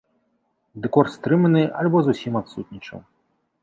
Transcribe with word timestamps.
Дэкор 0.85 1.11
стрыманы 1.17 1.61
альбо 1.83 2.05
зусім 2.09 2.43
адсутнічаў. 2.43 2.99